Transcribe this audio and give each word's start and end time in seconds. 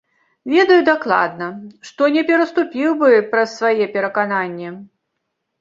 Ведаю 0.53 0.77
дакладна, 0.87 1.49
што 1.89 2.09
не 2.17 2.23
пераступіў 2.29 2.97
бы 3.05 3.09
праз 3.35 3.55
свае 3.61 3.85
перакананні. 3.99 4.77